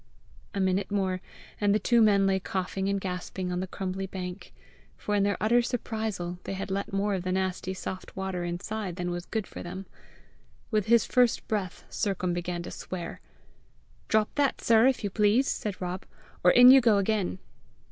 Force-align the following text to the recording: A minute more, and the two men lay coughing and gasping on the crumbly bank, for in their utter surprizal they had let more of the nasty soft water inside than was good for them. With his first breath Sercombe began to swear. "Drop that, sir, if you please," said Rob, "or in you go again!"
A 0.55 0.59
minute 0.59 0.89
more, 0.89 1.21
and 1.61 1.75
the 1.75 1.79
two 1.79 2.01
men 2.01 2.25
lay 2.25 2.39
coughing 2.39 2.89
and 2.89 2.99
gasping 2.99 3.51
on 3.51 3.59
the 3.59 3.67
crumbly 3.67 4.07
bank, 4.07 4.51
for 4.97 5.13
in 5.13 5.21
their 5.21 5.37
utter 5.39 5.59
surprizal 5.61 6.39
they 6.45 6.53
had 6.53 6.71
let 6.71 6.91
more 6.91 7.13
of 7.13 7.21
the 7.21 7.31
nasty 7.31 7.75
soft 7.75 8.15
water 8.15 8.43
inside 8.43 8.95
than 8.95 9.11
was 9.11 9.27
good 9.27 9.45
for 9.45 9.61
them. 9.61 9.85
With 10.71 10.87
his 10.87 11.05
first 11.05 11.47
breath 11.47 11.83
Sercombe 11.87 12.33
began 12.33 12.63
to 12.63 12.71
swear. 12.71 13.21
"Drop 14.07 14.33
that, 14.33 14.59
sir, 14.59 14.87
if 14.87 15.03
you 15.03 15.11
please," 15.11 15.47
said 15.47 15.79
Rob, 15.79 16.07
"or 16.43 16.49
in 16.49 16.71
you 16.71 16.81
go 16.81 16.97
again!" 16.97 17.37